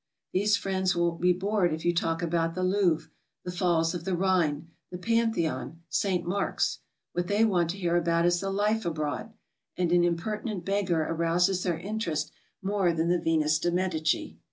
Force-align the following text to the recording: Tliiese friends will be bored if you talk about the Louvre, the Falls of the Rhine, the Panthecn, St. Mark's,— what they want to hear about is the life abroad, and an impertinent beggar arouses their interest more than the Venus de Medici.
Tliiese 0.35 0.57
friends 0.57 0.95
will 0.95 1.11
be 1.11 1.31
bored 1.31 1.71
if 1.71 1.85
you 1.85 1.93
talk 1.93 2.23
about 2.23 2.55
the 2.55 2.63
Louvre, 2.63 3.11
the 3.43 3.51
Falls 3.51 3.93
of 3.93 4.03
the 4.03 4.15
Rhine, 4.17 4.67
the 4.89 4.97
Panthecn, 4.97 5.75
St. 5.89 6.25
Mark's,— 6.25 6.79
what 7.13 7.27
they 7.27 7.45
want 7.45 7.69
to 7.69 7.77
hear 7.77 7.95
about 7.95 8.25
is 8.25 8.39
the 8.39 8.49
life 8.49 8.83
abroad, 8.83 9.31
and 9.77 9.91
an 9.91 10.03
impertinent 10.03 10.65
beggar 10.65 11.03
arouses 11.03 11.61
their 11.61 11.77
interest 11.77 12.31
more 12.63 12.91
than 12.93 13.09
the 13.09 13.19
Venus 13.21 13.59
de 13.59 13.69
Medici. 13.69 14.39